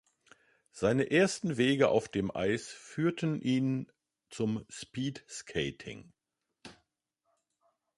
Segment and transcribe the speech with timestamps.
[0.71, 3.91] Seine ersten Wege auf dem Eis führten ihn
[4.31, 6.11] zum Speed Skating.